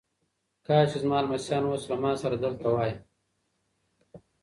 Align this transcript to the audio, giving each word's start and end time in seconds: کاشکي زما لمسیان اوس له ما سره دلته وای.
کاشکي 0.65 0.99
زما 1.03 1.17
لمسیان 1.23 1.63
اوس 1.67 1.83
له 1.89 1.95
ما 2.01 2.11
سره 2.21 2.35
دلته 2.43 2.67
وای. 2.71 2.91